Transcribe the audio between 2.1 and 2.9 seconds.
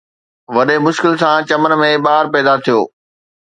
پيدا ٿيو.